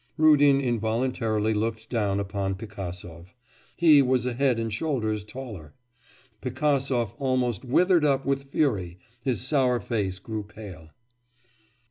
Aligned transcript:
Rudin 0.17 0.59
involuntarily 0.59 1.53
looked 1.53 1.87
down 1.87 2.19
upon 2.19 2.55
Pigasov; 2.55 3.35
he 3.77 4.01
was 4.01 4.25
a 4.25 4.33
head 4.33 4.57
and 4.59 4.73
shoulders 4.73 5.23
taller. 5.23 5.75
Pigasov 6.41 7.13
almost 7.19 7.63
withered 7.63 8.03
up 8.03 8.25
with 8.25 8.49
fury, 8.51 8.93
and 8.97 8.97
his 9.21 9.45
sour 9.45 9.79
face 9.79 10.17
grew 10.17 10.41
pale. 10.41 10.89